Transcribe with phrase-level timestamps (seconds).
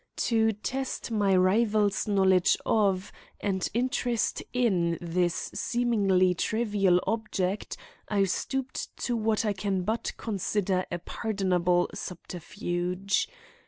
[0.31, 7.77] To test my rival's knowledge of and interest in this seemingly trivial object,
[8.09, 13.29] I stooped to what I can but consider a pardonable subterfuge.